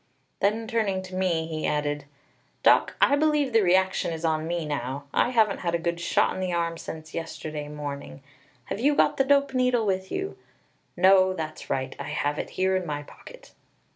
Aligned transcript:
Then 0.39 0.67
turning 0.67 1.03
to 1.03 1.15
me, 1.15 1.45
he 1.45 1.67
added: 1.67 2.05
"Doc, 2.63 2.95
I 2.99 3.15
believe 3.15 3.53
the 3.53 3.61
reaction 3.61 4.11
is 4.11 4.25
on 4.25 4.47
me 4.47 4.65
now. 4.65 5.03
I 5.13 5.29
haven't 5.29 5.59
had 5.59 5.75
a 5.75 5.97
shot 5.99 6.33
in 6.33 6.39
the 6.39 6.51
arm 6.51 6.79
since 6.79 7.13
yesterday 7.13 7.67
morning. 7.67 8.23
Have 8.65 8.79
you 8.79 8.95
got 8.95 9.17
the 9.17 9.23
dope 9.23 9.53
needle 9.53 9.85
with 9.85 10.11
you? 10.11 10.39
No, 10.97 11.33
that's 11.33 11.69
right, 11.69 11.95
I 11.99 12.09
have 12.09 12.39
it 12.39 12.49
here 12.57 12.75
in 12.75 12.83
my 12.87 13.03
pocket." 13.03 13.51